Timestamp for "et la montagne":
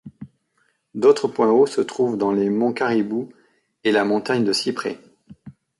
3.83-4.43